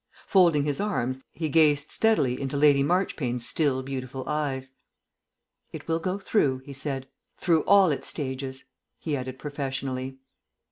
[0.25, 4.73] Folding his arms, he gazed steadily into Lady Marchpane's still beautiful eyes.
[5.71, 7.07] "It will go through," he said.
[7.37, 8.63] "Through all its stages,"
[8.97, 10.17] he added professionally.